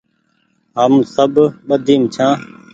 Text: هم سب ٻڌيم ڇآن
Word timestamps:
هم 0.79 0.93
سب 1.13 1.33
ٻڌيم 1.67 2.01
ڇآن 2.15 2.35